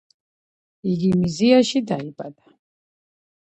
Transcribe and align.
იგი 0.93 1.11
მიზიაში 1.19 1.85
დაიბადა. 1.95 2.59